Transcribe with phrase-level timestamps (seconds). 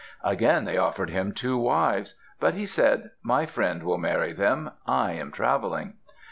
[0.23, 2.15] Again they offered him two wives.
[2.39, 4.71] But he said, "My friend will marry them.
[4.87, 5.93] I am traveling."